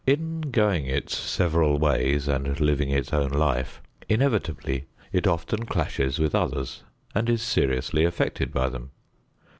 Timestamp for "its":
0.87-1.15, 2.89-3.13